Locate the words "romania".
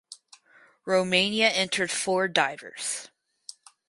0.83-1.47